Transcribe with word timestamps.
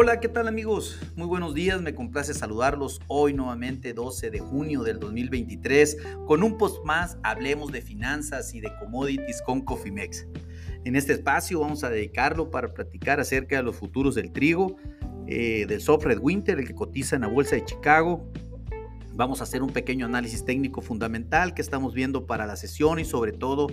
Hola, 0.00 0.20
¿qué 0.20 0.28
tal 0.28 0.46
amigos? 0.46 0.96
Muy 1.16 1.26
buenos 1.26 1.54
días, 1.54 1.82
me 1.82 1.92
complace 1.92 2.32
saludarlos 2.32 3.00
hoy 3.08 3.34
nuevamente 3.34 3.94
12 3.94 4.30
de 4.30 4.38
junio 4.38 4.84
del 4.84 5.00
2023 5.00 5.96
con 6.24 6.44
un 6.44 6.56
post 6.56 6.84
más, 6.84 7.18
hablemos 7.24 7.72
de 7.72 7.82
finanzas 7.82 8.54
y 8.54 8.60
de 8.60 8.70
commodities 8.78 9.42
con 9.42 9.60
Cofimex. 9.60 10.28
En 10.84 10.94
este 10.94 11.14
espacio 11.14 11.58
vamos 11.58 11.82
a 11.82 11.90
dedicarlo 11.90 12.48
para 12.48 12.72
platicar 12.72 13.18
acerca 13.18 13.56
de 13.56 13.64
los 13.64 13.74
futuros 13.74 14.14
del 14.14 14.30
trigo, 14.30 14.76
eh, 15.26 15.66
del 15.66 15.80
soft 15.80 16.04
red 16.04 16.20
winter, 16.20 16.60
el 16.60 16.68
que 16.68 16.76
cotiza 16.76 17.16
en 17.16 17.22
la 17.22 17.28
bolsa 17.28 17.56
de 17.56 17.64
Chicago. 17.64 18.30
Vamos 19.14 19.40
a 19.40 19.42
hacer 19.42 19.64
un 19.64 19.70
pequeño 19.70 20.06
análisis 20.06 20.44
técnico 20.44 20.80
fundamental 20.80 21.54
que 21.54 21.62
estamos 21.62 21.92
viendo 21.92 22.24
para 22.24 22.46
la 22.46 22.54
sesión 22.54 23.00
y 23.00 23.04
sobre 23.04 23.32
todo 23.32 23.66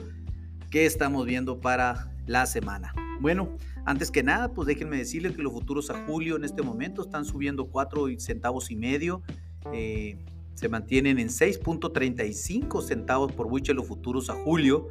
qué 0.71 0.87
estamos 0.87 1.27
viendo 1.27 1.61
para 1.61 2.11
la 2.25 2.47
semana. 2.47 2.95
Bueno, 3.21 3.55
antes 3.85 4.09
que 4.09 4.23
nada, 4.23 4.51
pues 4.51 4.67
déjenme 4.67 4.97
decirles 4.97 5.35
que 5.35 5.43
los 5.43 5.53
futuros 5.53 5.91
a 5.91 6.05
julio 6.07 6.35
en 6.35 6.43
este 6.43 6.63
momento 6.63 7.03
están 7.03 7.23
subiendo 7.23 7.67
4 7.67 8.07
centavos 8.17 8.71
y 8.71 8.75
medio. 8.75 9.21
Eh, 9.73 10.17
se 10.55 10.69
mantienen 10.69 11.19
en 11.19 11.27
6.35 11.27 12.81
centavos 12.81 13.31
por 13.31 13.47
buche 13.47 13.75
los 13.75 13.87
futuros 13.87 14.31
a 14.31 14.33
julio. 14.43 14.87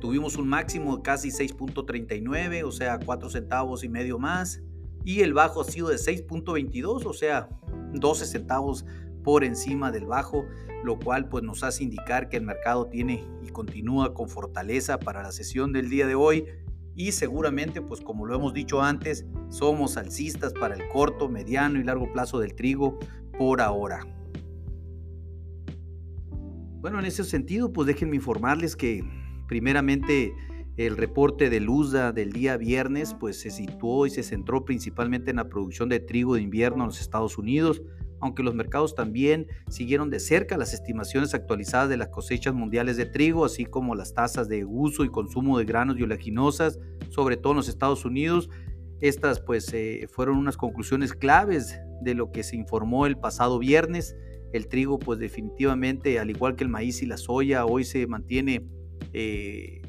Tuvimos 0.00 0.36
un 0.36 0.48
máximo 0.48 0.96
de 0.96 1.02
casi 1.02 1.28
6.39, 1.28 2.64
o 2.64 2.72
sea, 2.72 2.98
4 2.98 3.28
centavos 3.28 3.84
y 3.84 3.90
medio 3.90 4.18
más. 4.18 4.62
Y 5.04 5.20
el 5.20 5.34
bajo 5.34 5.60
ha 5.60 5.64
sido 5.64 5.88
de 5.88 5.96
6.22, 5.96 7.04
o 7.04 7.12
sea, 7.12 7.50
12 7.92 8.24
centavos 8.24 8.86
por 9.22 9.44
encima 9.44 9.92
del 9.92 10.06
bajo, 10.06 10.46
lo 10.82 10.98
cual 10.98 11.28
pues 11.28 11.44
nos 11.44 11.62
hace 11.62 11.84
indicar 11.84 12.30
que 12.30 12.38
el 12.38 12.44
mercado 12.44 12.86
tiene 12.86 13.22
y 13.42 13.48
continúa 13.48 14.14
con 14.14 14.30
fortaleza 14.30 14.98
para 14.98 15.22
la 15.22 15.32
sesión 15.32 15.72
del 15.72 15.90
día 15.90 16.06
de 16.06 16.14
hoy 16.14 16.46
y 16.96 17.12
seguramente, 17.12 17.80
pues 17.80 18.00
como 18.00 18.26
lo 18.26 18.34
hemos 18.34 18.54
dicho 18.54 18.82
antes, 18.82 19.26
somos 19.48 19.96
alcistas 19.96 20.52
para 20.52 20.74
el 20.74 20.88
corto, 20.88 21.28
mediano 21.28 21.80
y 21.80 21.84
largo 21.84 22.12
plazo 22.12 22.38
del 22.38 22.54
trigo 22.54 22.98
por 23.36 23.60
ahora. 23.60 24.06
Bueno, 26.80 26.98
en 26.98 27.06
ese 27.06 27.24
sentido, 27.24 27.72
pues 27.72 27.86
déjenme 27.86 28.16
informarles 28.16 28.76
que 28.76 29.02
primeramente 29.48 30.34
el 30.76 30.96
reporte 30.96 31.50
de 31.50 31.60
Luzda 31.60 32.12
del 32.12 32.32
día 32.32 32.56
viernes, 32.56 33.14
pues 33.18 33.40
se 33.40 33.50
situó 33.50 34.06
y 34.06 34.10
se 34.10 34.22
centró 34.22 34.64
principalmente 34.64 35.30
en 35.30 35.36
la 35.36 35.48
producción 35.48 35.88
de 35.88 36.00
trigo 36.00 36.34
de 36.34 36.42
invierno 36.42 36.82
en 36.82 36.88
los 36.88 37.00
Estados 37.00 37.38
Unidos, 37.38 37.82
aunque 38.24 38.42
los 38.42 38.54
mercados 38.54 38.94
también 38.94 39.48
siguieron 39.68 40.08
de 40.08 40.18
cerca 40.18 40.56
las 40.56 40.72
estimaciones 40.72 41.34
actualizadas 41.34 41.90
de 41.90 41.98
las 41.98 42.08
cosechas 42.08 42.54
mundiales 42.54 42.96
de 42.96 43.04
trigo, 43.04 43.44
así 43.44 43.66
como 43.66 43.94
las 43.94 44.14
tasas 44.14 44.48
de 44.48 44.64
uso 44.64 45.04
y 45.04 45.10
consumo 45.10 45.58
de 45.58 45.66
granos 45.66 45.98
y 45.98 46.04
oleaginosas, 46.04 46.80
sobre 47.10 47.36
todo 47.36 47.52
en 47.52 47.58
los 47.58 47.68
Estados 47.68 48.06
Unidos. 48.06 48.48
Estas 49.02 49.40
pues 49.40 49.70
eh, 49.74 50.08
fueron 50.10 50.38
unas 50.38 50.56
conclusiones 50.56 51.12
claves 51.12 51.78
de 52.00 52.14
lo 52.14 52.32
que 52.32 52.42
se 52.42 52.56
informó 52.56 53.04
el 53.04 53.18
pasado 53.18 53.58
viernes. 53.58 54.16
El 54.54 54.68
trigo 54.68 54.98
pues 54.98 55.18
definitivamente, 55.18 56.18
al 56.18 56.30
igual 56.30 56.56
que 56.56 56.64
el 56.64 56.70
maíz 56.70 57.02
y 57.02 57.06
la 57.06 57.18
soya, 57.18 57.66
hoy 57.66 57.84
se 57.84 58.06
mantiene 58.06 58.66
eh, 59.12 59.82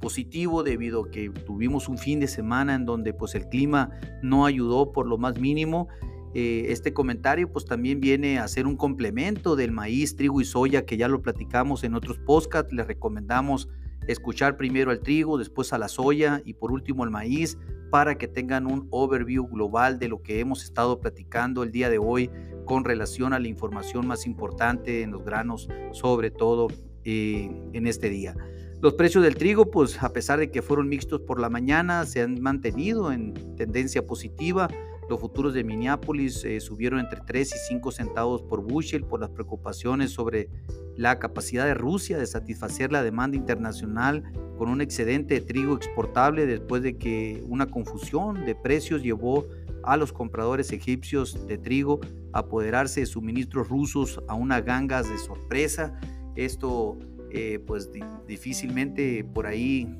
positivo 0.00 0.62
debido 0.62 1.04
a 1.04 1.10
que 1.10 1.28
tuvimos 1.28 1.90
un 1.90 1.98
fin 1.98 2.20
de 2.20 2.26
semana 2.26 2.74
en 2.74 2.86
donde 2.86 3.12
pues 3.12 3.34
el 3.34 3.50
clima 3.50 3.90
no 4.22 4.46
ayudó 4.46 4.92
por 4.92 5.06
lo 5.06 5.18
más 5.18 5.38
mínimo 5.38 5.88
eh, 6.34 6.66
este 6.68 6.92
comentario 6.92 7.50
pues 7.50 7.64
también 7.64 8.00
viene 8.00 8.38
a 8.38 8.48
ser 8.48 8.66
un 8.66 8.76
complemento 8.76 9.56
del 9.56 9.72
maíz, 9.72 10.16
trigo 10.16 10.40
y 10.40 10.44
soya 10.44 10.86
que 10.86 10.96
ya 10.96 11.08
lo 11.08 11.22
platicamos 11.22 11.84
en 11.84 11.94
otros 11.94 12.18
podcasts. 12.18 12.72
Les 12.72 12.86
recomendamos 12.86 13.68
escuchar 14.06 14.56
primero 14.56 14.90
al 14.90 15.00
trigo, 15.00 15.38
después 15.38 15.72
a 15.72 15.78
la 15.78 15.88
soya 15.88 16.42
y 16.44 16.54
por 16.54 16.72
último 16.72 17.04
al 17.04 17.10
maíz 17.10 17.58
para 17.90 18.16
que 18.16 18.26
tengan 18.26 18.66
un 18.66 18.88
overview 18.90 19.46
global 19.46 19.98
de 19.98 20.08
lo 20.08 20.22
que 20.22 20.40
hemos 20.40 20.64
estado 20.64 21.00
platicando 21.00 21.62
el 21.62 21.72
día 21.72 21.90
de 21.90 21.98
hoy 21.98 22.30
con 22.64 22.84
relación 22.84 23.32
a 23.34 23.38
la 23.38 23.48
información 23.48 24.06
más 24.06 24.26
importante 24.26 25.02
en 25.02 25.10
los 25.10 25.24
granos, 25.24 25.68
sobre 25.92 26.30
todo 26.30 26.68
eh, 27.04 27.50
en 27.72 27.86
este 27.86 28.08
día. 28.08 28.34
Los 28.80 28.94
precios 28.94 29.22
del 29.22 29.36
trigo, 29.36 29.70
pues 29.70 30.02
a 30.02 30.12
pesar 30.12 30.38
de 30.38 30.50
que 30.50 30.62
fueron 30.62 30.88
mixtos 30.88 31.20
por 31.20 31.38
la 31.38 31.50
mañana, 31.50 32.06
se 32.06 32.22
han 32.22 32.40
mantenido 32.40 33.12
en 33.12 33.34
tendencia 33.56 34.06
positiva. 34.06 34.68
Los 35.12 35.20
futuros 35.20 35.52
de 35.52 35.62
Minneapolis 35.62 36.42
eh, 36.42 36.58
subieron 36.58 36.98
entre 36.98 37.20
3 37.20 37.54
y 37.54 37.58
5 37.68 37.92
centavos 37.92 38.40
por 38.40 38.62
bushel 38.62 39.04
por 39.04 39.20
las 39.20 39.28
preocupaciones 39.28 40.10
sobre 40.10 40.48
la 40.96 41.18
capacidad 41.18 41.66
de 41.66 41.74
Rusia 41.74 42.16
de 42.16 42.26
satisfacer 42.26 42.90
la 42.90 43.02
demanda 43.02 43.36
internacional 43.36 44.22
con 44.56 44.70
un 44.70 44.80
excedente 44.80 45.34
de 45.34 45.42
trigo 45.42 45.76
exportable 45.76 46.46
después 46.46 46.82
de 46.82 46.96
que 46.96 47.44
una 47.46 47.66
confusión 47.66 48.46
de 48.46 48.54
precios 48.54 49.02
llevó 49.02 49.44
a 49.84 49.98
los 49.98 50.14
compradores 50.14 50.72
egipcios 50.72 51.46
de 51.46 51.58
trigo 51.58 52.00
a 52.32 52.38
apoderarse 52.38 53.00
de 53.00 53.06
suministros 53.06 53.68
rusos 53.68 54.18
a 54.28 54.34
una 54.34 54.62
gangas 54.62 55.10
de 55.10 55.18
sorpresa. 55.18 55.92
Esto 56.36 56.98
eh, 57.32 57.62
pues 57.66 57.90
difícilmente 58.26 59.24
por 59.24 59.46
ahí 59.46 59.94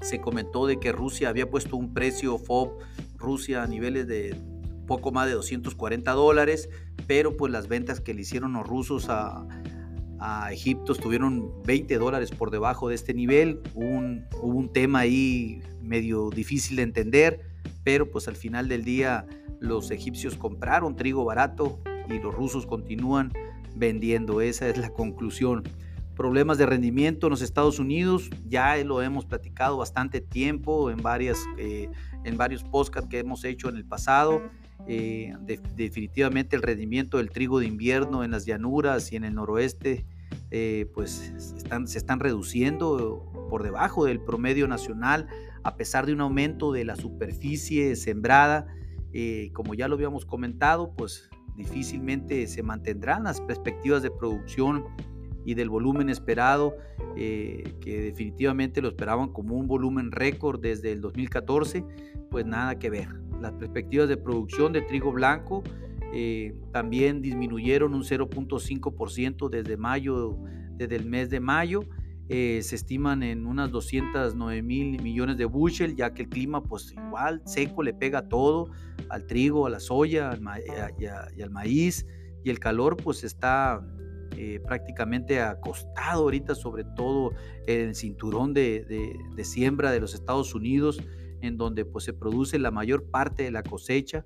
se 0.00 0.18
comentó 0.18 0.66
de 0.66 0.78
que 0.78 0.92
Rusia 0.92 1.28
había 1.28 1.50
puesto 1.50 1.76
un 1.76 1.92
precio 1.92 2.38
FOB 2.38 2.78
Rusia 3.18 3.62
a 3.62 3.66
niveles 3.66 4.06
de 4.06 4.34
poco 4.86 5.12
más 5.12 5.26
de 5.26 5.34
240 5.34 6.10
dólares, 6.12 6.68
pero 7.06 7.36
pues 7.36 7.52
las 7.52 7.68
ventas 7.68 8.00
que 8.00 8.14
le 8.14 8.22
hicieron 8.22 8.54
los 8.54 8.66
rusos 8.66 9.08
a, 9.08 9.46
Egipto 10.50 10.94
estuvieron 10.94 11.62
20 11.62 11.96
dólares 11.96 12.32
por 12.32 12.50
debajo 12.50 12.88
de 12.88 12.96
este 12.96 13.14
nivel. 13.14 13.60
Un, 13.74 14.26
hubo 14.42 14.58
un 14.58 14.72
tema 14.72 14.98
ahí 15.00 15.62
medio 15.80 16.30
difícil 16.30 16.74
de 16.74 16.82
entender, 16.82 17.40
pero 17.84 18.10
pues 18.10 18.26
al 18.26 18.34
final 18.34 18.66
del 18.66 18.82
día 18.82 19.28
los 19.60 19.92
egipcios 19.92 20.34
compraron 20.34 20.96
trigo 20.96 21.24
barato 21.24 21.80
y 22.08 22.18
los 22.18 22.34
rusos 22.34 22.66
continúan 22.66 23.32
vendiendo. 23.76 24.40
Esa 24.40 24.68
es 24.68 24.76
la 24.76 24.90
conclusión 24.90 25.62
problemas 26.18 26.58
de 26.58 26.66
rendimiento 26.66 27.28
en 27.28 27.30
los 27.30 27.42
Estados 27.42 27.78
Unidos, 27.78 28.28
ya 28.48 28.76
lo 28.84 29.00
hemos 29.02 29.24
platicado 29.24 29.76
bastante 29.76 30.20
tiempo 30.20 30.90
en, 30.90 30.98
varias, 31.00 31.38
eh, 31.58 31.88
en 32.24 32.36
varios 32.36 32.64
podcasts 32.64 33.08
que 33.08 33.20
hemos 33.20 33.44
hecho 33.44 33.68
en 33.68 33.76
el 33.76 33.84
pasado. 33.84 34.42
Eh, 34.88 35.32
definitivamente 35.76 36.56
el 36.56 36.62
rendimiento 36.62 37.18
del 37.18 37.30
trigo 37.30 37.60
de 37.60 37.66
invierno 37.66 38.24
en 38.24 38.32
las 38.32 38.46
llanuras 38.46 39.12
y 39.12 39.16
en 39.16 39.24
el 39.24 39.34
noroeste 39.34 40.06
eh, 40.50 40.90
pues 40.92 41.32
están, 41.56 41.86
se 41.86 41.98
están 41.98 42.18
reduciendo 42.18 43.30
por 43.48 43.62
debajo 43.62 44.04
del 44.04 44.20
promedio 44.20 44.66
nacional 44.66 45.28
a 45.62 45.76
pesar 45.76 46.04
de 46.06 46.14
un 46.14 46.20
aumento 46.20 46.72
de 46.72 46.84
la 46.84 46.96
superficie 46.96 47.94
sembrada. 47.94 48.66
como 49.52 49.74
ya 49.74 49.86
lo 49.86 49.94
habíamos 49.94 50.26
comentado, 50.26 50.92
pues 50.96 51.30
difícilmente 51.54 52.48
se 52.48 52.64
mantendrán 52.64 53.22
las 53.22 53.40
perspectivas 53.40 54.02
de 54.02 54.10
producción 54.10 54.84
y 55.48 55.54
del 55.54 55.70
volumen 55.70 56.10
esperado, 56.10 56.76
eh, 57.16 57.64
que 57.80 58.02
definitivamente 58.02 58.82
lo 58.82 58.88
esperaban 58.88 59.32
como 59.32 59.56
un 59.56 59.66
volumen 59.66 60.12
récord 60.12 60.60
desde 60.60 60.92
el 60.92 61.00
2014, 61.00 61.86
pues 62.30 62.44
nada 62.44 62.78
que 62.78 62.90
ver. 62.90 63.08
Las 63.40 63.54
perspectivas 63.54 64.10
de 64.10 64.18
producción 64.18 64.74
de 64.74 64.82
trigo 64.82 65.10
blanco 65.10 65.62
eh, 66.12 66.54
también 66.70 67.22
disminuyeron 67.22 67.94
un 67.94 68.02
0.5% 68.02 69.48
desde 69.48 69.78
mayo, 69.78 70.38
desde 70.76 70.96
el 70.96 71.06
mes 71.06 71.30
de 71.30 71.40
mayo. 71.40 71.80
Eh, 72.28 72.60
se 72.62 72.76
estiman 72.76 73.22
en 73.22 73.46
unas 73.46 73.70
209 73.70 74.60
mil 74.60 75.02
millones 75.02 75.38
de 75.38 75.46
bushel, 75.46 75.96
ya 75.96 76.12
que 76.12 76.24
el 76.24 76.28
clima 76.28 76.62
pues 76.62 76.92
igual 76.92 77.40
seco 77.46 77.82
le 77.82 77.94
pega 77.94 78.28
todo, 78.28 78.68
al 79.08 79.26
trigo, 79.26 79.66
a 79.66 79.70
la 79.70 79.80
soya 79.80 80.38
y 80.98 81.40
al 81.40 81.50
maíz, 81.50 82.06
y 82.44 82.50
el 82.50 82.58
calor 82.58 82.98
pues 82.98 83.24
está 83.24 83.82
eh, 84.36 84.60
prácticamente 84.66 85.40
acostado 85.40 86.22
ahorita, 86.24 86.54
sobre 86.54 86.84
todo 86.84 87.32
en 87.66 87.88
el 87.88 87.94
cinturón 87.94 88.54
de, 88.54 89.16
siembra 89.42 89.90
de 89.90 90.00
los 90.00 90.14
Estados 90.14 90.54
Unidos, 90.54 91.00
en 91.40 91.56
donde 91.56 91.84
pues, 91.84 92.04
se 92.04 92.12
produce 92.12 92.58
la 92.58 92.70
mayor 92.70 93.04
parte 93.10 93.44
de 93.44 93.50
la 93.50 93.62
cosecha 93.62 94.24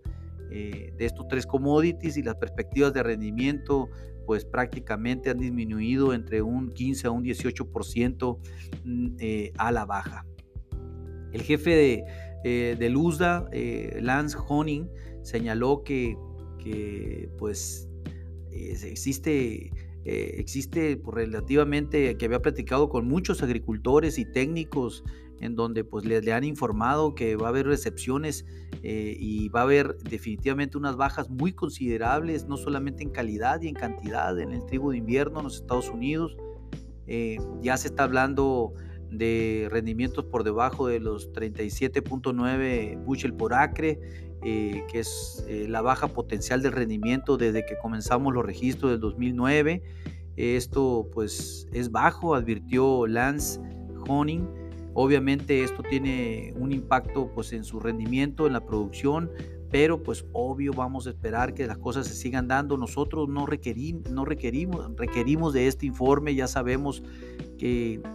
eh, 0.55 0.93
de 0.99 1.07
estos 1.07 1.27
tres 1.29 1.47
commodities 1.47 2.19
y 2.19 2.23
las 2.23 2.35
perspectivas 2.35 2.93
de 2.93 3.03
rendimiento 3.03 3.89
pues 4.27 4.45
prácticamente 4.45 5.31
han 5.31 5.39
disminuido 5.39 6.13
entre 6.13 6.43
un 6.43 6.69
15 6.69 7.07
a 7.07 7.11
un 7.11 7.25
18% 7.25 8.39
mm, 8.85 9.17
eh, 9.19 9.53
a 9.57 9.73
la 9.73 9.87
baja. 9.87 10.27
El 11.33 11.41
jefe 11.41 11.71
de, 11.71 12.05
eh, 12.45 12.77
de 12.79 12.91
Luzda, 12.91 13.49
Lance 13.99 14.37
Honing, 14.47 14.91
señaló 15.23 15.83
que, 15.85 16.19
que 16.59 17.31
pues 17.39 17.89
existe 18.51 19.73
eh, 20.05 20.35
existe 20.39 20.97
pues, 20.97 21.15
relativamente 21.15 22.17
que 22.17 22.25
había 22.27 22.43
platicado 22.43 22.89
con 22.89 23.07
muchos 23.07 23.43
agricultores 23.43 24.19
y 24.19 24.25
técnicos 24.25 25.05
en 25.43 25.57
donde 25.57 25.83
pues 25.83 26.05
le, 26.05 26.33
han 26.33 26.45
informado 26.45 27.15
que 27.15 27.35
va 27.35 27.47
a 27.47 27.51
haber 27.51 27.67
recepciones 27.67 28.47
eh, 28.85 29.17
y 29.19 29.49
va 29.49 29.61
a 29.61 29.63
haber 29.65 29.97
definitivamente 29.99 30.79
unas 30.79 30.97
bajas 30.97 31.31
muy 31.31 31.53
considerables, 31.53 32.47
no 32.47 32.57
solamente 32.57 33.03
en 33.03 33.11
calidad 33.11 33.61
y 33.61 33.69
en 33.69 33.75
cantidad 33.75 34.39
en 34.39 34.53
el 34.53 34.65
trigo 34.67 34.93
de 34.93 34.99
invierno 34.99 35.41
en 35.41 35.45
los 35.45 35.57
Estados 35.57 35.91
Unidos. 35.91 36.37
Eh, 37.09 37.39
ya 37.61 37.77
se 37.77 37.89
está 37.89 38.05
hablando 38.05 38.73
de 39.11 39.69
rendimientos 39.71 40.25
por 40.25 40.45
debajo 40.45 40.87
de 40.87 41.01
los 41.01 41.33
37.9 41.33 43.05
bushel 43.05 43.35
por 43.35 43.53
acre, 43.53 43.99
eh, 44.45 44.85
que 44.91 45.01
es 45.01 45.45
eh, 45.49 45.67
la 45.69 45.83
baja 45.83 46.09
potencial 46.09 46.63
del 46.63 46.73
rendimiento 46.73 47.37
desde 47.37 47.65
que 47.65 47.79
comenzamos 47.79 48.35
los 48.35 48.45
registros 48.45 48.91
del 48.91 49.01
2009. 49.01 49.83
Esto 50.37 51.09
pues 51.13 51.69
es 51.73 51.91
bajo, 51.91 52.35
advirtió 52.35 53.07
Lance 53.07 53.61
Honing. 54.09 54.49
Obviamente 54.95 55.63
esto 55.63 55.83
tiene 55.83 56.55
un 56.57 56.73
impacto 56.73 57.31
pues 57.35 57.53
en 57.53 57.65
su 57.65 57.81
rendimiento, 57.81 58.47
en 58.47 58.53
la 58.53 58.67
producción, 58.67 59.31
pero 59.71 60.03
pues 60.03 60.27
obvio 60.33 60.73
vamos 60.73 61.07
a 61.07 61.11
esperar 61.11 61.55
que 61.55 61.67
las 61.67 61.79
cosas 61.79 62.07
se 62.07 62.15
sigan 62.15 62.49
dando. 62.49 62.77
Nosotros 62.77 63.29
no, 63.29 63.47
no 64.11 64.25
requerimos, 64.25 64.97
requerimos 64.97 65.55
de 65.55 65.67
este 65.67 65.87
informe, 65.87 66.35
ya 66.35 66.47
sabemos 66.47 67.03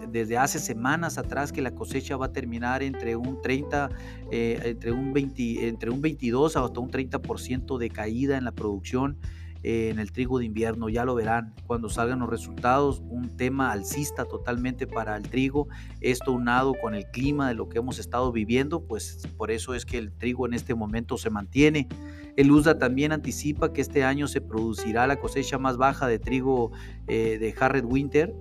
desde 0.09 0.37
hace 0.37 0.59
semanas 0.59 1.17
atrás 1.17 1.51
que 1.51 1.61
la 1.61 1.71
cosecha 1.71 2.17
va 2.17 2.27
a 2.27 2.33
terminar 2.33 2.83
entre 2.83 3.15
un 3.15 3.41
30, 3.41 3.89
eh, 4.31 4.59
entre, 4.65 4.91
un 4.91 5.13
20, 5.13 5.67
entre 5.67 5.89
un 5.89 6.01
22 6.01 6.57
hasta 6.57 6.79
un 6.79 6.91
30% 6.91 7.77
de 7.77 7.89
caída 7.89 8.37
en 8.37 8.43
la 8.43 8.51
producción 8.51 9.17
eh, 9.63 9.89
en 9.89 9.99
el 9.99 10.11
trigo 10.11 10.39
de 10.39 10.45
invierno, 10.45 10.87
ya 10.87 11.03
lo 11.03 11.15
verán 11.15 11.53
cuando 11.65 11.89
salgan 11.89 12.19
los 12.19 12.29
resultados, 12.29 13.01
un 13.09 13.35
tema 13.35 13.71
alcista 13.71 14.25
totalmente 14.25 14.85
para 14.85 15.17
el 15.17 15.23
trigo, 15.23 15.67
esto 15.99 16.31
unado 16.31 16.73
con 16.79 16.93
el 16.93 17.05
clima 17.07 17.47
de 17.47 17.55
lo 17.55 17.67
que 17.67 17.79
hemos 17.79 17.99
estado 17.99 18.31
viviendo, 18.31 18.81
pues 18.85 19.27
por 19.35 19.49
eso 19.49 19.73
es 19.73 19.85
que 19.85 19.97
el 19.97 20.11
trigo 20.11 20.45
en 20.45 20.53
este 20.53 20.75
momento 20.75 21.17
se 21.17 21.29
mantiene. 21.29 21.87
El 22.35 22.51
USDA 22.51 22.77
también 22.77 23.11
anticipa 23.11 23.73
que 23.73 23.81
este 23.81 24.03
año 24.03 24.27
se 24.27 24.41
producirá 24.41 25.07
la 25.07 25.19
cosecha 25.19 25.57
más 25.57 25.77
baja 25.77 26.07
de 26.07 26.19
trigo 26.19 26.71
eh, 27.07 27.39
de 27.39 27.55
Harred 27.59 27.83
Winter. 27.83 28.33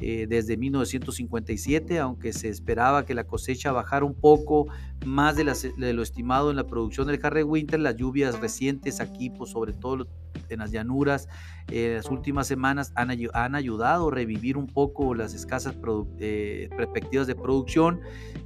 Eh, 0.00 0.26
desde 0.28 0.56
1957, 0.56 1.98
aunque 1.98 2.32
se 2.32 2.48
esperaba 2.48 3.04
que 3.04 3.14
la 3.14 3.24
cosecha 3.24 3.72
bajara 3.72 4.04
un 4.04 4.14
poco 4.14 4.68
más 5.04 5.36
de, 5.36 5.44
lo 5.44 6.02
estimado 6.02 6.50
en 6.50 6.56
la 6.56 6.66
producción 6.66 7.06
del 7.06 7.20
Harred 7.22 7.44
Winter, 7.44 7.80
las 7.80 7.96
lluvias 7.96 8.38
recientes 8.40 9.00
aquí, 9.00 9.30
pues 9.30 9.50
sobre 9.50 9.72
todo 9.72 10.06
en 10.48 10.58
las 10.58 10.70
llanuras 10.70 11.28
en 11.70 11.96
las 11.96 12.10
últimas 12.10 12.46
semanas 12.46 12.92
han, 12.94 13.54
ayudado 13.54 14.08
a 14.08 14.10
revivir 14.10 14.56
un 14.56 14.66
poco 14.66 15.14
las 15.14 15.34
escasas 15.34 15.76
eh, 16.18 16.68
perspectivas 16.76 17.26
de 17.26 17.34
producción 17.34 18.00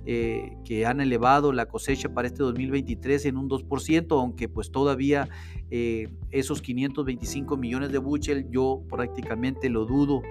eh, 0.06 0.56
que 0.64 0.86
han 0.86 1.00
elevado 1.00 1.52
la 1.52 1.66
cosecha 1.66 2.08
para 2.08 2.26
este 2.26 2.42
2023 2.42 3.26
en 3.26 3.36
un 3.36 3.48
2%, 3.48 4.18
aunque 4.18 4.48
pues 4.48 4.72
todavía 4.72 5.28
eh, 5.70 6.08
esos 6.30 6.62
525 6.62 7.56
millones 7.56 7.92
de 7.92 7.98
buchel 7.98 8.50
yo 8.50 8.82
prácticamente 8.88 9.68
lo 9.70 9.84
dudo 9.84 10.22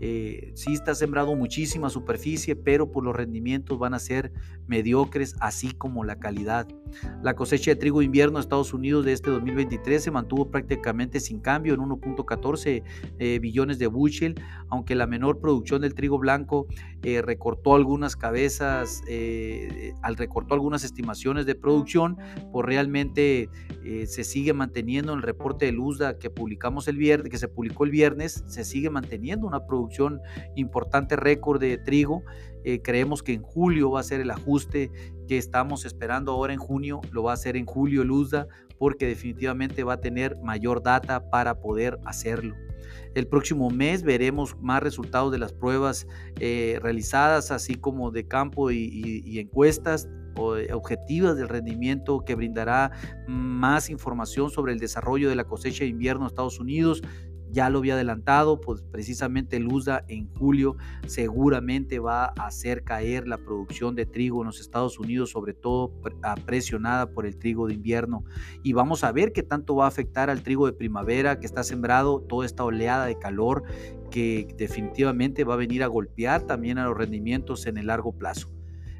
eh, 0.00 0.52
sí 0.54 0.74
está 0.74 0.94
sembrado 0.94 1.34
muchísima 1.34 1.88
superficie, 1.88 2.54
pero 2.54 2.90
por 2.90 3.04
los 3.04 3.16
rendimientos 3.16 3.78
van 3.78 3.94
a 3.94 3.98
ser 3.98 4.32
mediocres, 4.66 5.34
así 5.40 5.72
como 5.72 6.04
la 6.04 6.18
calidad. 6.18 6.68
La 7.22 7.34
cosecha 7.34 7.70
de 7.70 7.76
trigo 7.76 8.02
invierno 8.02 8.38
de 8.38 8.42
Estados 8.42 8.74
Unidos 8.74 9.04
de 9.04 9.12
este 9.12 9.30
2023 9.30 10.02
se 10.02 10.10
mantuvo 10.10 10.50
prácticamente 10.50 11.20
sin 11.20 11.40
cambio 11.40 11.74
en 11.74 11.80
1.14 11.80 12.82
eh, 13.18 13.38
billones 13.38 13.78
de 13.78 13.86
bushel, 13.86 14.34
aunque 14.68 14.94
la 14.94 15.06
menor 15.06 15.40
producción 15.40 15.82
del 15.82 15.94
trigo 15.94 16.18
blanco 16.18 16.66
eh, 17.02 17.22
recortó 17.22 17.74
algunas 17.74 18.16
cabezas, 18.16 19.02
al 20.02 20.16
recortó 20.16 20.54
algunas 20.54 20.84
estimaciones 20.84 21.46
de 21.46 21.54
producción, 21.54 22.16
pues 22.52 22.66
realmente 22.66 23.48
se 24.06 24.24
sigue 24.24 24.52
manteniendo 24.52 25.12
en 25.12 25.18
el 25.18 25.22
reporte 25.22 25.70
de 25.70 25.78
USDA 25.78 26.18
que 26.18 26.28
publicamos 26.28 26.88
el 26.88 26.96
viernes, 26.96 27.30
que 27.30 27.38
se 27.38 27.48
publicó 27.48 27.84
el 27.84 27.90
viernes, 27.90 28.42
se 28.46 28.64
sigue 28.64 28.90
manteniendo 28.90 29.46
una 29.46 29.64
producción 29.66 29.85
importante 30.54 31.16
récord 31.16 31.60
de 31.60 31.78
trigo. 31.78 32.22
Eh, 32.64 32.80
creemos 32.82 33.22
que 33.22 33.32
en 33.32 33.42
julio 33.42 33.92
va 33.92 34.00
a 34.00 34.02
ser 34.02 34.20
el 34.20 34.30
ajuste 34.30 34.90
que 35.28 35.38
estamos 35.38 35.84
esperando 35.84 36.32
ahora 36.32 36.52
en 36.52 36.58
junio, 36.58 37.00
lo 37.12 37.22
va 37.22 37.30
a 37.30 37.34
hacer 37.34 37.56
en 37.56 37.66
julio 37.66 38.04
Luzda, 38.04 38.48
porque 38.78 39.06
definitivamente 39.06 39.84
va 39.84 39.94
a 39.94 40.00
tener 40.00 40.36
mayor 40.42 40.82
data 40.82 41.30
para 41.30 41.60
poder 41.60 41.98
hacerlo. 42.04 42.54
El 43.14 43.26
próximo 43.26 43.70
mes 43.70 44.02
veremos 44.02 44.56
más 44.60 44.82
resultados 44.82 45.32
de 45.32 45.38
las 45.38 45.52
pruebas 45.52 46.06
eh, 46.38 46.78
realizadas, 46.82 47.50
así 47.50 47.74
como 47.74 48.10
de 48.10 48.26
campo 48.26 48.70
y, 48.70 49.38
encuestas 49.38 50.08
objetivas 50.38 51.34
del 51.36 51.48
rendimiento 51.48 52.20
que 52.20 52.34
brindará 52.34 52.92
más 53.26 53.88
información 53.88 54.50
sobre 54.50 54.74
el 54.74 54.78
desarrollo 54.78 55.30
de 55.30 55.34
la 55.34 55.44
cosecha 55.44 55.84
de 55.84 55.90
invierno 55.90 56.24
en 56.24 56.26
Estados 56.26 56.60
Unidos, 56.60 57.00
ya 57.56 57.70
lo 57.70 57.78
había 57.78 57.94
adelantado, 57.94 58.60
pues 58.60 58.82
precisamente 58.82 59.56
el 59.56 59.66
USDA 59.66 60.04
en 60.08 60.28
julio 60.34 60.76
seguramente 61.06 61.98
va 61.98 62.26
a 62.26 62.46
hacer 62.46 62.84
caer 62.84 63.26
la 63.26 63.38
producción 63.38 63.94
de 63.94 64.04
trigo 64.04 64.42
en 64.42 64.48
los 64.48 64.60
Estados 64.60 64.98
Unidos, 64.98 65.30
sobre 65.30 65.54
todo 65.54 65.90
presionada 66.44 67.10
por 67.10 67.24
el 67.24 67.38
trigo 67.38 67.66
de 67.66 67.72
invierno. 67.72 68.24
Y 68.62 68.74
vamos 68.74 69.04
a 69.04 69.12
ver 69.12 69.32
qué 69.32 69.42
tanto 69.42 69.74
va 69.74 69.86
a 69.86 69.88
afectar 69.88 70.28
al 70.28 70.42
trigo 70.42 70.66
de 70.66 70.74
primavera 70.74 71.40
que 71.40 71.46
está 71.46 71.64
sembrado, 71.64 72.20
toda 72.20 72.44
esta 72.44 72.62
oleada 72.62 73.06
de 73.06 73.18
calor 73.18 73.62
que 74.10 74.54
definitivamente 74.58 75.44
va 75.44 75.54
a 75.54 75.56
venir 75.56 75.82
a 75.82 75.86
golpear 75.86 76.42
también 76.42 76.76
a 76.76 76.84
los 76.84 76.94
rendimientos 76.94 77.64
en 77.66 77.78
el 77.78 77.86
largo 77.86 78.12
plazo. 78.12 78.55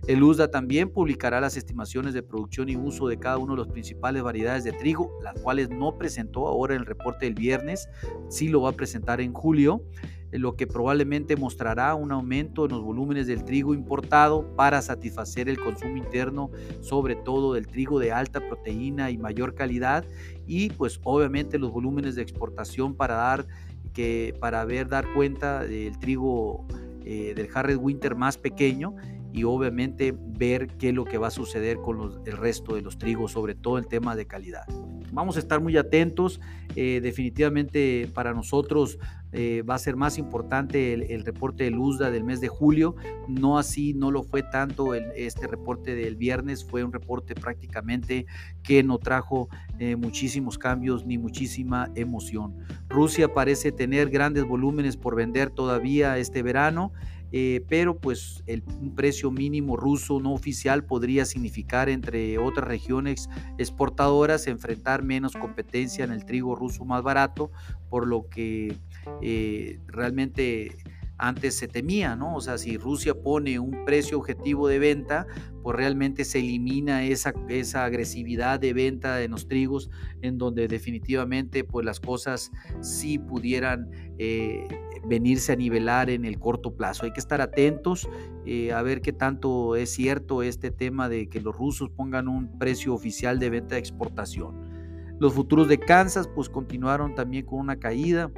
El 0.07 0.23
USDA 0.23 0.53
también 0.53 0.91
publicará 0.91 1.41
las 1.41 1.57
estimaciones 1.57 2.15
de 2.15 2.23
producción 2.23 2.69
y 2.69 2.77
uso 2.77 3.09
de 3.09 3.19
cada 3.19 3.39
una 3.39 3.55
de 3.55 3.59
las 3.59 3.69
principales 3.69 4.23
variedades 4.23 4.63
de 4.63 4.71
trigo, 4.71 5.11
las 5.21 5.35
cuales 5.41 5.69
no 5.69 5.99
presentó 5.99 6.47
ahora 6.47 6.75
en 6.77 6.83
el 6.83 6.87
reporte 6.87 7.25
del 7.25 7.35
viernes, 7.35 7.89
sí 8.29 8.49
lo 8.49 8.63
va 8.63 8.71
a 8.71 8.73
presentar 8.73 9.21
en 9.21 9.33
julio, 9.33 9.83
eh, 10.31 10.39
lo 10.39 10.55
que 10.55 10.69
probablemente 10.69 11.35
mostrará 11.35 11.93
un 11.97 12.13
aumento 12.13 12.67
en 12.67 12.71
los 12.71 12.83
volúmenes 12.83 13.27
del 13.27 13.45
trigo 13.45 13.75
importado 13.75 14.55
para 14.55 14.81
satisfacer 14.81 15.49
el 15.49 15.59
consumo 15.59 15.97
interno, 15.97 16.53
sobre 16.83 17.17
todo 17.17 17.55
del 17.55 17.67
trigo 17.67 17.99
de 17.99 18.13
alta 18.13 18.39
proteína 18.39 19.11
y 19.11 19.19
mayor 19.19 19.57
calidad, 19.57 20.05
y 20.47 20.71
pues 20.71 21.01
obviamente 21.03 21.59
los 21.59 21.73
volúmenes 21.73 22.15
de 22.15 22.23
exportación 22.23 22.95
para 22.95 23.17
dar 23.17 23.47
que 23.93 24.37
para 24.41 24.65
ver 24.65 24.89
dar 24.89 25.13
cuenta 25.15 25.65
del 25.65 25.99
trigo 25.99 26.65
eh, 27.05 27.35
del 27.35 27.49
Harred 27.55 27.77
Winter 27.77 28.15
más 28.15 28.37
pequeño 28.37 28.95
y 29.37 29.45
obviamente 29.45 30.15
ver 30.19 30.67
qué 30.79 30.89
es 30.89 30.95
lo 30.95 31.05
que 31.05 31.19
va 31.19 31.29
a 31.29 31.31
suceder 31.31 31.77
con 31.77 32.23
el 32.25 32.37
resto 32.39 32.75
de 32.75 32.81
los 32.81 32.97
trigos, 32.97 33.33
sobre 33.33 33.55
todo 33.55 33.77
el 33.77 33.87
tema 33.87 34.17
de 34.17 34.27
calidad. 34.27 34.65
Vamos 35.13 35.37
a 35.37 35.41
estar 35.41 35.61
muy 35.61 35.77
atentos, 35.77 36.41
eh, 36.75 37.01
definitivamente 37.03 38.11
para 38.15 38.33
nosotros 38.33 38.99
eh, 39.33 39.63
va 39.63 39.75
a 39.75 39.79
ser 39.79 39.97
más 39.97 40.17
importante 40.17 40.95
el, 40.95 41.23
reporte 41.23 41.65
de 41.65 41.77
USDA 41.77 42.11
del 42.11 42.25
mes 42.25 42.41
de 42.41 42.49
julio, 42.49 42.97
no 43.29 43.59
así, 43.59 43.93
no 43.93 44.11
lo 44.11 44.23
fue 44.23 44.43
tanto 44.43 44.95
este 44.95 45.47
reporte 45.47 45.95
del 45.95 46.17
viernes, 46.17 46.65
fue 46.65 46.83
un 46.83 46.93
reporte 46.93 47.35
prácticamente 47.35 48.25
que 48.63 48.83
no 48.83 48.97
trajo 48.97 49.51
eh, 49.79 49.97
muchísimos 49.97 50.57
cambios 50.57 51.05
ni 51.05 51.19
muchísima 51.19 51.91
emoción. 51.95 52.57
Rusia 52.89 53.35
parece 53.35 53.73
tener 53.73 54.09
grandes 54.09 54.45
volúmenes 54.45 54.97
por 54.97 55.15
vender 55.15 55.51
todavía 55.51 56.17
este 56.17 56.43
verano. 56.43 56.93
Eh, 57.33 57.65
pero 57.69 57.99
pues 57.99 58.43
el, 58.47 58.63
un 58.81 58.95
precio 58.95 59.31
mínimo 59.31 59.77
ruso 59.77 60.21
no 60.21 60.33
oficial 60.33 60.85
podría 60.85 61.25
significar, 61.25 61.89
entre 61.89 62.39
otras 62.39 62.69
regiones 62.69 63.29
exportadoras, 63.59 64.47
enfrentar 64.47 65.03
menos 65.03 65.33
competencia 65.33 66.05
en 66.05 66.13
el 66.13 66.25
trigo 66.25 66.55
ruso 66.55 66.85
más 66.85 67.03
barato, 67.03 67.51
por 67.91 68.07
lo 68.07 68.29
que 68.29 68.77
eh, 69.23 69.81
realmente 69.87 70.77
antes 71.19 71.57
se 71.57 71.67
temía, 71.67 72.15
¿no? 72.15 72.35
O 72.37 72.41
sea, 72.41 72.59
si 72.59 72.77
Rusia 72.77 73.15
pone 73.15 73.59
un 73.59 73.85
precio 73.85 74.19
objetivo 74.19 74.69
de 74.69 74.79
venta, 74.79 75.27
pues 75.63 75.77
realmente 75.77 76.25
se 76.25 76.41
elimina 76.41 77.05
esa, 77.05 77.33
esa 77.49 77.85
agresividad 77.85 78.61
de 78.61 78.73
venta 78.73 79.17
de 79.17 79.29
los 79.29 79.49
trigos, 79.49 79.91
en 80.21 80.37
donde 80.39 80.69
definitivamente 80.69 81.65
pues 81.65 81.87
las 81.87 82.01
cosas 82.01 82.53
sí 82.81 83.19
pudieran 83.19 83.91
eh, 84.19 84.67
venirse 85.07 85.53
a 85.53 85.57
nivelar 85.57 86.11
en 86.11 86.25
el 86.25 86.39
corto 86.39 86.75
plazo. 86.75 87.05
Hay 87.05 87.13
que 87.13 87.21
estar 87.21 87.41
atentos 87.41 88.09
eh, 88.45 88.73
a 88.73 88.83
ver 88.83 89.01
qué 89.01 89.13
tanto 89.13 89.77
es 89.77 89.91
cierto 89.91 90.43
este 90.43 90.71
tema 90.71 91.09
de 91.09 91.29
que 91.29 91.41
los 91.41 91.57
rusos 91.57 91.91
pongan 91.91 92.29
un 92.29 92.59
precio 92.59 92.95
oficial 92.95 93.39
de 93.39 93.51
venta 93.51 93.75
de 93.75 93.81
exportación. 93.81 94.77
Los 95.19 95.33
futuros 95.33 95.69
de 95.69 95.79
Kansas 95.79 96.29
pues 96.29 96.49
continuaron 96.49 97.15
también 97.15 97.47
con 97.47 97.59
una 97.59 97.77
caída 97.77 98.31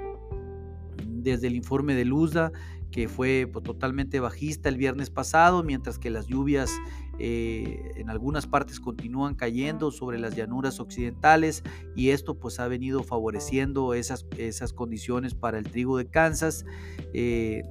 desde 1.06 1.48
el 1.48 1.56
informe 1.56 1.94
de 1.94 2.04
Luzda, 2.04 2.52
que 2.90 3.08
fue 3.08 3.48
pues, 3.52 3.62
totalmente 3.64 4.20
bajista 4.20 4.68
el 4.68 4.76
viernes 4.76 5.10
pasado, 5.10 5.62
mientras 5.62 5.98
que 5.98 6.10
las 6.10 6.26
lluvias 6.26 6.70
eh, 7.18 7.92
en 7.96 8.10
algunas 8.10 8.46
partes 8.46 8.80
continúan 8.80 9.34
cayendo 9.34 9.90
sobre 9.90 10.18
las 10.18 10.36
llanuras 10.36 10.78
occidentales 10.78 11.64
y 11.96 12.10
esto 12.10 12.38
pues 12.38 12.60
ha 12.60 12.68
venido 12.68 13.02
favoreciendo 13.02 13.92
esas, 13.94 14.26
esas 14.36 14.72
condiciones 14.72 15.34
para 15.34 15.58
el 15.58 15.64
trigo 15.64 15.98
de 15.98 16.06
Kansas. 16.06 16.64
Eh, 17.12 17.62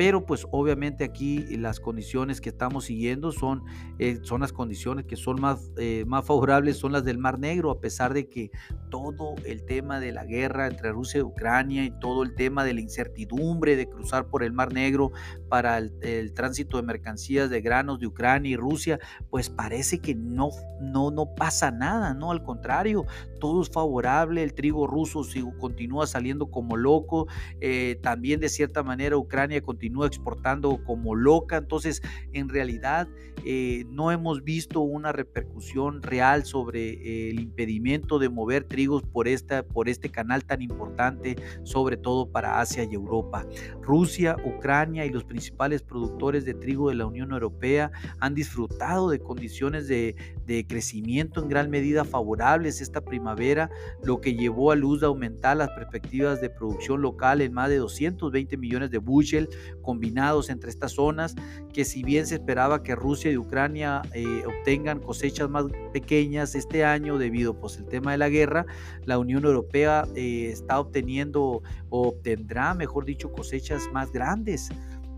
pero 0.00 0.24
pues 0.24 0.46
obviamente 0.50 1.04
aquí 1.04 1.40
las 1.58 1.78
condiciones 1.78 2.40
que 2.40 2.48
estamos 2.48 2.86
siguiendo 2.86 3.32
son, 3.32 3.64
eh, 3.98 4.18
son 4.22 4.40
las 4.40 4.50
condiciones 4.50 5.04
que 5.04 5.14
son 5.14 5.38
más, 5.38 5.72
eh, 5.76 6.04
más 6.06 6.24
favorables, 6.24 6.78
son 6.78 6.92
las 6.92 7.04
del 7.04 7.18
Mar 7.18 7.38
Negro, 7.38 7.70
a 7.70 7.80
pesar 7.80 8.14
de 8.14 8.26
que 8.26 8.50
todo 8.88 9.34
el 9.44 9.66
tema 9.66 10.00
de 10.00 10.12
la 10.12 10.24
guerra 10.24 10.68
entre 10.68 10.90
Rusia 10.90 11.18
y 11.18 11.22
Ucrania 11.22 11.84
y 11.84 11.90
todo 11.90 12.22
el 12.22 12.34
tema 12.34 12.64
de 12.64 12.72
la 12.72 12.80
incertidumbre 12.80 13.76
de 13.76 13.90
cruzar 13.90 14.28
por 14.28 14.42
el 14.42 14.54
Mar 14.54 14.72
Negro 14.72 15.12
para 15.50 15.76
el, 15.76 16.32
tránsito 16.32 16.78
de 16.78 16.82
mercancías 16.82 17.50
de 17.50 17.60
granos 17.60 18.00
de 18.00 18.06
Ucrania 18.06 18.52
y 18.52 18.56
Rusia, 18.56 19.00
pues 19.28 19.50
parece 19.50 19.98
que 19.98 20.14
no, 20.14 20.48
no, 20.80 21.10
no 21.10 21.34
pasa 21.34 21.70
nada, 21.70 22.14
¿no? 22.14 22.30
Al 22.30 22.42
contrario, 22.42 23.04
todo 23.38 23.60
es 23.60 23.68
favorable, 23.68 24.42
el 24.42 24.54
trigo 24.54 24.86
ruso 24.86 25.22
continúa 25.58 26.06
saliendo 26.06 26.50
como 26.50 26.78
loco, 26.78 27.26
eh, 27.60 27.98
también 28.02 28.40
de 28.40 28.48
cierta 28.48 28.82
manera 28.82 29.18
Ucrania 29.18 29.60
continúa 29.60 29.89
exportando 30.04 30.82
como 30.84 31.14
loca, 31.14 31.56
entonces 31.56 32.02
en 32.32 32.48
realidad 32.48 33.08
eh, 33.44 33.84
no 33.90 34.12
hemos 34.12 34.44
visto 34.44 34.80
una 34.80 35.12
repercusión 35.12 36.02
real 36.02 36.44
sobre 36.44 36.90
eh, 36.90 37.30
el 37.30 37.40
impedimento 37.40 38.18
de 38.18 38.28
mover 38.28 38.64
trigos 38.64 39.02
por, 39.02 39.28
esta, 39.28 39.62
por 39.62 39.88
este 39.88 40.10
canal 40.10 40.44
tan 40.44 40.60
importante, 40.62 41.36
sobre 41.62 41.96
todo 41.96 42.30
para 42.30 42.60
Asia 42.60 42.84
y 42.84 42.94
Europa. 42.94 43.46
Rusia, 43.80 44.36
Ucrania 44.44 45.06
y 45.06 45.10
los 45.10 45.24
principales 45.24 45.82
productores 45.82 46.44
de 46.44 46.54
trigo 46.54 46.90
de 46.90 46.96
la 46.96 47.06
Unión 47.06 47.32
Europea 47.32 47.90
han 48.18 48.34
disfrutado 48.34 49.08
de 49.10 49.20
condiciones 49.20 49.88
de, 49.88 50.16
de 50.46 50.66
crecimiento 50.66 51.42
en 51.42 51.48
gran 51.48 51.70
medida 51.70 52.04
favorables 52.04 52.80
esta 52.80 53.00
primavera, 53.00 53.70
lo 54.04 54.20
que 54.20 54.34
llevó 54.34 54.72
a 54.72 54.76
luz 54.76 55.00
de 55.00 55.06
aumentar 55.06 55.56
las 55.56 55.70
perspectivas 55.70 56.40
de 56.40 56.50
producción 56.50 57.00
local 57.02 57.40
en 57.40 57.52
más 57.52 57.70
de 57.70 57.76
220 57.76 58.56
millones 58.56 58.90
de 58.90 58.98
bushel 58.98 59.48
combinados 59.82 60.50
entre 60.50 60.70
estas 60.70 60.92
zonas, 60.92 61.34
que 61.72 61.84
si 61.84 62.02
bien 62.02 62.26
se 62.26 62.36
esperaba 62.36 62.82
que 62.82 62.94
Rusia 62.94 63.30
y 63.30 63.36
Ucrania 63.36 64.02
eh, 64.14 64.42
obtengan 64.46 65.00
cosechas 65.00 65.48
más 65.48 65.66
pequeñas 65.92 66.54
este 66.54 66.84
año 66.84 67.18
debido 67.18 67.54
pues 67.54 67.76
el 67.78 67.86
tema 67.86 68.12
de 68.12 68.18
la 68.18 68.28
guerra, 68.28 68.66
la 69.04 69.18
Unión 69.18 69.44
Europea 69.44 70.06
eh, 70.14 70.50
está 70.50 70.78
obteniendo 70.80 71.62
o 71.88 72.08
obtendrá, 72.08 72.74
mejor 72.74 73.04
dicho, 73.04 73.32
cosechas 73.32 73.88
más 73.92 74.12
grandes. 74.12 74.70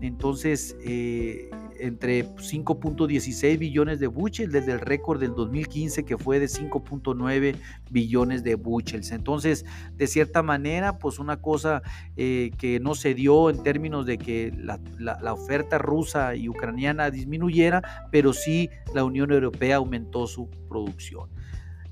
Entonces, 0.03 0.75
eh, 0.83 1.49
entre 1.79 2.25
5.16 2.25 3.57
billones 3.57 4.01
de 4.01 4.07
bushels 4.07 4.51
desde 4.51 4.73
el 4.73 4.81
récord 4.81 5.17
del 5.17 5.33
2015 5.33 6.03
que 6.03 6.17
fue 6.17 6.39
de 6.39 6.47
5.9 6.47 7.55
billones 7.89 8.43
de 8.43 8.55
bushels. 8.55 9.11
Entonces, 9.11 9.65
de 9.95 10.07
cierta 10.07 10.43
manera, 10.43 10.99
pues 10.99 11.19
una 11.19 11.37
cosa 11.37 11.81
eh, 12.17 12.51
que 12.57 12.81
no 12.81 12.95
se 12.95 13.13
dio 13.13 13.49
en 13.49 13.63
términos 13.63 14.05
de 14.05 14.17
que 14.17 14.51
la 14.57 15.33
oferta 15.33 15.77
rusa 15.77 16.35
y 16.35 16.49
ucraniana 16.49 17.09
disminuyera, 17.09 18.09
pero 18.11 18.33
sí 18.33 18.69
la 18.93 19.05
Unión 19.05 19.31
Europea 19.31 19.77
aumentó 19.77 20.27
su 20.27 20.49
producción. 20.67 21.29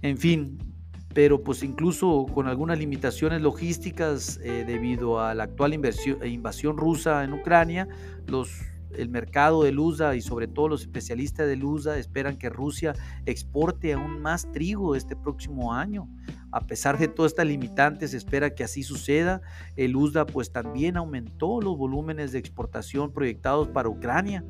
En 0.01 0.17
fin, 0.17 0.57
pero 1.13 1.43
pues 1.43 1.63
incluso 1.63 2.25
con 2.33 2.47
algunas 2.47 2.79
limitaciones 2.79 3.41
logísticas 3.41 4.39
eh, 4.43 4.63
debido 4.65 5.19
a 5.19 5.33
la 5.33 5.43
actual 5.43 5.73
invasión 5.73 6.77
rusa 6.77 7.23
en 7.23 7.33
Ucrania, 7.33 7.87
el 8.93 9.09
mercado 9.09 9.63
de 9.63 9.77
USA 9.77 10.15
y 10.15 10.21
sobre 10.21 10.47
todo 10.47 10.67
los 10.67 10.81
especialistas 10.81 11.47
de 11.47 11.63
USA 11.63 11.97
esperan 11.97 12.37
que 12.37 12.49
Rusia 12.49 12.93
exporte 13.25 13.93
aún 13.93 14.21
más 14.21 14.51
trigo 14.51 14.95
este 14.95 15.15
próximo 15.15 15.73
año. 15.73 16.09
A 16.51 16.67
pesar 16.67 16.97
de 16.97 17.07
todas 17.07 17.31
estas 17.31 17.47
limitantes, 17.47 18.11
se 18.11 18.17
espera 18.17 18.53
que 18.53 18.65
así 18.65 18.83
suceda. 18.83 19.41
El 19.77 19.95
USDA 19.95 20.25
pues 20.25 20.51
también 20.51 20.97
aumentó 20.97 21.61
los 21.61 21.77
volúmenes 21.77 22.33
de 22.33 22.39
exportación 22.39 23.13
proyectados 23.13 23.69
para 23.69 23.87
Ucrania 23.87 24.43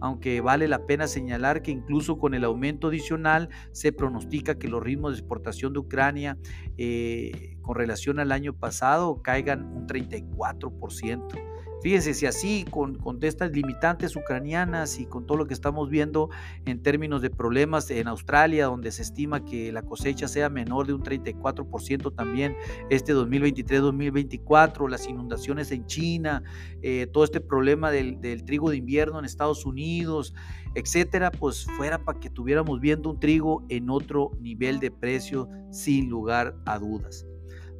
aunque 0.00 0.40
vale 0.40 0.68
la 0.68 0.86
pena 0.86 1.06
señalar 1.06 1.62
que 1.62 1.70
incluso 1.70 2.18
con 2.18 2.34
el 2.34 2.44
aumento 2.44 2.88
adicional 2.88 3.48
se 3.72 3.92
pronostica 3.92 4.58
que 4.58 4.68
los 4.68 4.82
ritmos 4.82 5.12
de 5.12 5.18
exportación 5.18 5.72
de 5.72 5.78
Ucrania 5.80 6.38
eh, 6.76 7.56
con 7.62 7.76
relación 7.76 8.18
al 8.18 8.32
año 8.32 8.52
pasado 8.54 9.22
caigan 9.22 9.64
un 9.64 9.86
34%. 9.86 11.55
Fíjense, 11.86 12.14
si 12.14 12.26
así 12.26 12.64
con, 12.68 12.96
con, 12.96 13.22
estas 13.22 13.52
limitantes 13.52 14.16
ucranianas 14.16 14.98
y 14.98 15.06
con 15.06 15.24
todo 15.24 15.38
lo 15.38 15.46
que 15.46 15.54
estamos 15.54 15.88
viendo 15.88 16.30
en 16.64 16.82
términos 16.82 17.22
de 17.22 17.30
problemas 17.30 17.92
en 17.92 18.08
Australia, 18.08 18.66
donde 18.66 18.90
se 18.90 19.02
estima 19.02 19.44
que 19.44 19.70
la 19.70 19.82
cosecha 19.82 20.26
sea 20.26 20.48
menor 20.48 20.88
de 20.88 20.94
un 20.94 21.04
34% 21.04 22.12
también 22.12 22.56
este 22.90 23.14
2023-2024, 23.14 24.88
las 24.88 25.06
inundaciones 25.06 25.70
en 25.70 25.86
China, 25.86 26.42
eh, 26.82 27.06
todo 27.06 27.22
este 27.22 27.40
problema 27.40 27.92
del, 27.92 28.20
del 28.20 28.44
trigo 28.44 28.70
de 28.70 28.78
invierno 28.78 29.20
en 29.20 29.24
Estados 29.24 29.64
Unidos, 29.64 30.34
etcétera, 30.74 31.30
pues 31.30 31.66
fuera 31.76 32.04
para 32.04 32.18
que 32.18 32.30
tuviéramos 32.30 32.80
viendo 32.80 33.10
un 33.10 33.20
trigo 33.20 33.64
en 33.68 33.90
otro 33.90 34.32
nivel 34.40 34.80
de 34.80 34.90
precio 34.90 35.48
sin 35.70 36.08
lugar 36.08 36.56
a 36.66 36.80
dudas. 36.80 37.24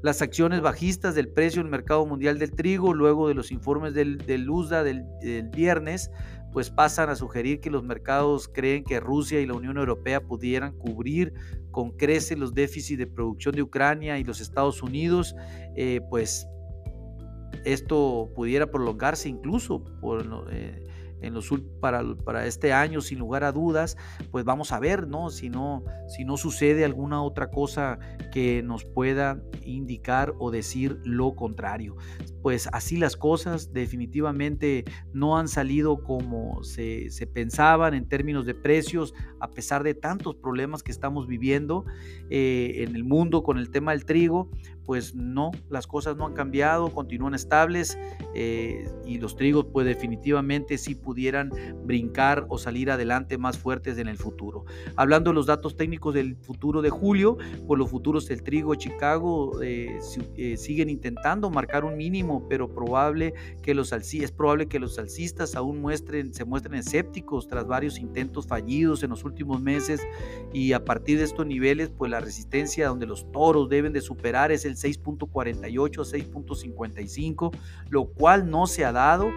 Las 0.03 0.23
acciones 0.23 0.61
bajistas 0.61 1.15
del 1.15 1.29
precio 1.29 1.61
en 1.61 1.67
el 1.67 1.71
mercado 1.71 2.07
mundial 2.07 2.39
del 2.39 2.53
trigo, 2.53 2.95
luego 2.95 3.29
de 3.29 3.35
los 3.35 3.51
informes 3.51 3.95
del, 3.95 4.19
del 4.19 4.49
USDA 4.49 4.85
del, 4.85 5.05
viernes, 5.53 6.11
pues 6.53 6.71
pasan 6.71 7.11
a 7.11 7.17
sugerir 7.17 7.61
que 7.61 7.71
los 7.71 7.83
mercados 7.83 8.49
creen 8.49 8.85
que 8.85 9.01
Rusia 9.01 9.41
y 9.41 9.47
la 9.47 9.55
Unión 9.55 9.77
Europea 9.77 10.23
pudieran 10.23 10.73
cubrir 10.73 11.35
con 11.71 11.91
crece 11.93 12.37
los 12.37 12.55
déficits 12.55 12.99
de 12.99 13.07
producción 13.07 13.55
de 13.55 13.63
Ucrania 13.63 14.19
y 14.19 14.25
los 14.25 14.41
Estados 14.41 14.83
Unidos, 14.83 15.35
eh, 15.75 16.01
pues 16.09 16.47
esto 17.65 18.31
pudiera 18.35 18.71
prolongarse 18.71 19.29
incluso 19.29 19.83
por, 20.01 20.25
eh, 20.51 20.87
en 21.27 21.35
para, 21.81 22.03
para, 22.25 22.47
este 22.47 22.73
año, 22.73 23.01
sin 23.01 23.19
lugar 23.19 23.45
a 23.45 23.53
dudas, 23.53 23.97
pues 24.31 24.45
vamos 24.45 24.73
a 24.73 24.81
ver, 24.81 25.07
¿no? 25.07 25.31
Si, 25.31 25.51
¿no? 25.51 25.85
si 26.09 26.25
no 26.25 26.37
sucede 26.37 26.85
alguna 26.85 27.23
otra 27.23 27.51
cosa 27.51 27.99
que 28.33 28.63
nos 28.63 28.85
pueda 28.85 29.43
indicar 29.63 30.35
o 30.39 30.51
decir 30.51 30.99
lo 31.05 31.35
contrario. 31.35 31.97
Pues 32.43 32.69
así 32.73 32.97
las 32.97 33.17
cosas 33.17 33.73
definitivamente 33.73 34.85
no 35.13 35.37
han 35.37 35.49
salido 35.49 36.03
como 36.03 36.63
se, 36.63 37.11
se 37.11 37.27
pensaban 37.27 37.95
en 37.95 38.09
términos 38.09 38.47
de 38.47 38.55
precios, 38.55 39.15
a 39.41 39.51
pesar 39.51 39.83
de 39.83 39.95
tantos 39.95 40.37
problemas 40.37 40.83
que 40.83 40.93
estamos 40.93 41.27
viviendo 41.27 41.85
eh, 42.31 42.85
en 42.87 42.95
el 42.95 43.05
mundo 43.05 43.43
con 43.43 43.59
el 43.59 43.71
tema 43.71 43.93
del 43.93 44.05
trigo, 44.05 44.51
pues 44.87 45.15
no, 45.15 45.51
las 45.69 45.87
cosas 45.87 46.17
no 46.17 46.27
han 46.27 46.33
cambiado, 46.33 46.91
continúan 46.93 47.35
estables 47.35 47.99
eh, 48.35 48.89
y 49.05 49.19
los 49.19 49.37
trigos 49.37 49.67
pues 49.73 49.87
definitivamente 49.87 50.79
sí 50.79 50.95
pudieran 50.95 51.51
brincar 51.85 52.47
o 52.49 52.57
salir 52.59 52.91
adelante 52.91 53.37
más 53.37 53.59
fuertes 53.59 53.99
en 53.99 54.09
el 54.09 54.17
futuro. 54.17 54.65
Hablando 54.95 55.31
de 55.31 55.35
los 55.35 55.47
datos 55.47 55.77
técnicos 55.77 56.15
del 56.15 56.37
futuro 56.37 56.83
de 56.83 56.91
julio, 56.91 57.37
pues 57.67 57.79
los 57.79 57.91
futuros 57.91 58.27
del 58.29 58.43
trigo 58.43 58.75
Chicago 58.77 59.61
eh, 59.63 59.99
eh, 60.37 60.57
siguen 60.57 60.89
intentando 60.89 61.51
marcar 61.51 61.85
un 61.85 61.97
mínimo, 61.97 62.47
pero 62.49 62.73
probable 62.73 63.35
que 63.63 63.75
los 63.75 63.93
es 63.97 64.31
probable 64.31 64.69
que 64.69 64.79
los 64.79 64.99
alcistas 64.99 65.57
aún 65.57 65.81
muestren, 65.81 66.33
se 66.33 66.45
muestren 66.45 66.75
escépticos 66.75 67.49
tras 67.49 67.67
varios 67.67 67.99
intentos 67.99 68.47
fallidos 68.47 69.03
en 69.03 69.11
los 69.11 69.25
últimos 69.25 69.61
meses 69.61 70.01
y 70.53 70.73
a 70.73 70.85
partir 70.85 71.19
de 71.19 71.25
estos 71.25 71.47
niveles 71.47 71.91
pues 71.91 72.11
la 72.11 72.21
resistencia 72.21 72.89
donde 72.89 73.07
los 73.07 73.31
toros 73.33 73.69
deben 73.69 73.93
de 73.93 74.01
superar 74.01 74.53
es 74.53 74.65
el 74.65 74.76
6.48 74.77 76.05
6.55, 76.33 77.57
lo 77.89 78.07
cual 78.07 78.49
no 78.51 78.67
se 78.67 78.85
ha 78.85 78.93
dado 78.93 79.31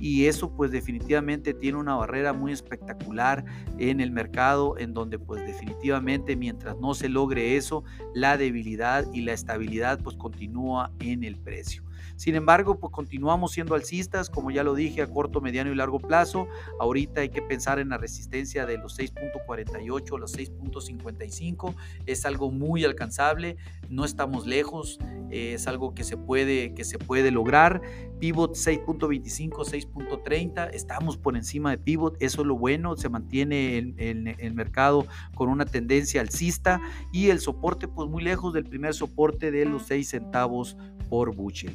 y 0.00 0.26
eso 0.26 0.50
pues 0.56 0.70
definitivamente 0.70 1.52
tiene 1.52 1.78
una 1.78 1.94
barrera 1.94 2.32
muy 2.32 2.52
espectacular 2.52 3.44
en 3.78 4.00
el 4.00 4.10
mercado 4.10 4.78
en 4.78 4.94
donde 4.94 5.18
pues 5.18 5.44
definitivamente 5.46 6.36
mientras 6.36 6.78
no 6.78 6.94
se 6.94 7.08
logre 7.08 7.56
eso 7.56 7.84
la 8.14 8.36
debilidad 8.36 9.04
y 9.12 9.20
la 9.20 9.34
estabilidad 9.34 10.00
pues 10.02 10.16
continúa 10.16 10.90
en 11.00 11.22
el 11.22 11.36
precio. 11.36 11.84
Sin 12.20 12.34
embargo, 12.34 12.78
pues 12.78 12.92
continuamos 12.92 13.52
siendo 13.52 13.74
alcistas, 13.74 14.28
como 14.28 14.50
ya 14.50 14.62
lo 14.62 14.74
dije, 14.74 15.00
a 15.00 15.06
corto, 15.06 15.40
mediano 15.40 15.72
y 15.72 15.74
largo 15.74 15.98
plazo. 15.98 16.48
Ahorita 16.78 17.22
hay 17.22 17.30
que 17.30 17.40
pensar 17.40 17.78
en 17.78 17.88
la 17.88 17.96
resistencia 17.96 18.66
de 18.66 18.76
los 18.76 18.98
6.48, 18.98 20.18
los 20.18 20.36
6.55. 20.36 21.74
Es 22.04 22.26
algo 22.26 22.50
muy 22.50 22.84
alcanzable, 22.84 23.56
no 23.88 24.04
estamos 24.04 24.46
lejos, 24.46 24.98
es 25.30 25.66
algo 25.66 25.94
que 25.94 26.04
se 26.04 26.18
puede, 26.18 26.74
que 26.74 26.84
se 26.84 26.98
puede 26.98 27.30
lograr. 27.30 27.80
Pivot 28.18 28.54
6.25, 28.54 29.64
6.30, 29.64 30.74
estamos 30.74 31.16
por 31.16 31.38
encima 31.38 31.70
de 31.70 31.78
pivot, 31.78 32.18
eso 32.20 32.42
es 32.42 32.46
lo 32.46 32.58
bueno, 32.58 32.98
se 32.98 33.08
mantiene 33.08 33.78
el, 33.78 34.34
el 34.36 34.52
mercado 34.52 35.06
con 35.34 35.48
una 35.48 35.64
tendencia 35.64 36.20
alcista 36.20 36.82
y 37.14 37.30
el 37.30 37.40
soporte 37.40 37.88
pues 37.88 38.10
muy 38.10 38.22
lejos 38.22 38.52
del 38.52 38.64
primer 38.64 38.92
soporte 38.92 39.50
de 39.50 39.64
los 39.64 39.86
6 39.86 40.06
centavos 40.06 40.76
por 41.08 41.34
bushel. 41.34 41.74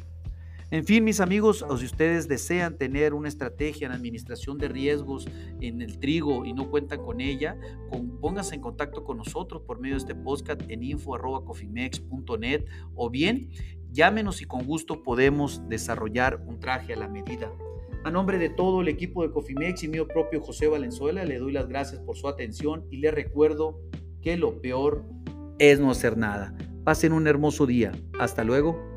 En 0.72 0.84
fin, 0.84 1.04
mis 1.04 1.20
amigos, 1.20 1.62
o 1.62 1.78
si 1.78 1.86
ustedes 1.86 2.26
desean 2.26 2.76
tener 2.76 3.14
una 3.14 3.28
estrategia 3.28 3.86
en 3.86 3.92
administración 3.92 4.58
de 4.58 4.66
riesgos 4.66 5.28
en 5.60 5.80
el 5.80 6.00
trigo 6.00 6.44
y 6.44 6.52
no 6.54 6.70
cuentan 6.70 7.04
con 7.04 7.20
ella, 7.20 7.56
pónganse 8.20 8.56
en 8.56 8.62
contacto 8.62 9.04
con 9.04 9.18
nosotros 9.18 9.62
por 9.62 9.78
medio 9.78 9.94
de 9.94 10.00
este 10.00 10.14
podcast 10.16 10.60
en 10.68 10.82
info.cofimex.net 10.82 12.64
o 12.96 13.10
bien 13.10 13.50
llámenos 13.92 14.42
y 14.42 14.46
con 14.46 14.66
gusto 14.66 15.04
podemos 15.04 15.68
desarrollar 15.68 16.42
un 16.44 16.58
traje 16.58 16.92
a 16.92 16.96
la 16.96 17.08
medida 17.08 17.50
A 18.04 18.10
nombre 18.10 18.38
de 18.38 18.50
todo 18.50 18.80
el 18.80 18.88
equipo 18.88 19.22
de 19.22 19.30
Cofimex 19.30 19.84
y 19.84 19.88
mío 19.88 20.08
propio 20.08 20.40
José 20.40 20.66
Valenzuela, 20.66 21.24
le 21.24 21.38
doy 21.38 21.52
las 21.52 21.68
gracias 21.68 22.00
por 22.00 22.16
su 22.16 22.26
atención 22.26 22.84
y 22.90 22.96
le 22.96 23.12
recuerdo 23.12 23.80
que 24.20 24.36
lo 24.36 24.60
peor 24.60 25.04
es 25.60 25.78
no 25.78 25.92
hacer 25.92 26.16
nada. 26.16 26.54
Pasen 26.84 27.12
un 27.12 27.26
hermoso 27.26 27.66
día. 27.66 27.92
Hasta 28.18 28.44
luego. 28.44 28.95